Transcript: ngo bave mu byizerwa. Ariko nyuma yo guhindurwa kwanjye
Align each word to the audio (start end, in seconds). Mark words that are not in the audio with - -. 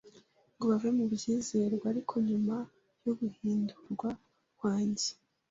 ngo 0.55 0.63
bave 0.71 0.89
mu 0.97 1.05
byizerwa. 1.13 1.85
Ariko 1.93 2.13
nyuma 2.27 2.55
yo 3.05 3.13
guhindurwa 3.19 4.09
kwanjye 4.59 5.09